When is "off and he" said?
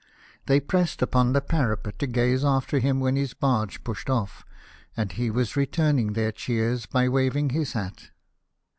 4.09-5.29